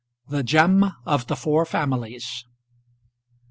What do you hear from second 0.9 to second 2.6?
OF THE FOUR FAMILIES.